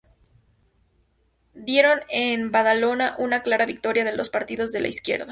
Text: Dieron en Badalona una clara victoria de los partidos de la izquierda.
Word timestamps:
Dieron 1.53 1.99
en 2.09 2.49
Badalona 2.51 3.13
una 3.19 3.43
clara 3.43 3.67
victoria 3.67 4.03
de 4.03 4.15
los 4.17 4.31
partidos 4.31 4.71
de 4.71 4.81
la 4.81 4.87
izquierda. 4.87 5.29